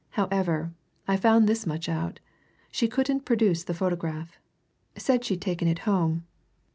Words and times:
However, 0.17 0.73
I 1.07 1.15
found 1.15 1.45
this 1.47 1.67
much 1.67 1.87
out 1.87 2.19
she 2.71 2.87
couldn't 2.87 3.19
produce 3.23 3.63
the 3.63 3.75
photograph. 3.75 4.39
Said 4.97 5.23
she'd 5.23 5.41
taken 5.41 5.67
it 5.67 5.77
home. 5.85 6.25